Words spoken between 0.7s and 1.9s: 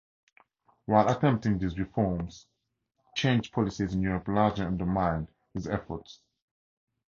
While attempting these